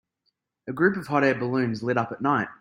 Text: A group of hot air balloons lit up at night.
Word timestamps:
A 0.67 0.73
group 0.73 0.97
of 0.97 1.05
hot 1.05 1.23
air 1.23 1.35
balloons 1.35 1.83
lit 1.83 1.95
up 1.95 2.11
at 2.11 2.21
night. 2.23 2.49